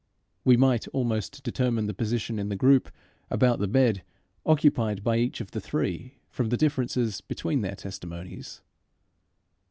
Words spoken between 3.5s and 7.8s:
the bed occupied by each of the three, from the differences between their